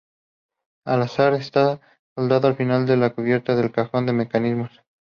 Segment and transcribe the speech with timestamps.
[0.83, 1.79] El alza está
[2.15, 4.71] soldada al final de la cubierta del cajón de mecanismos.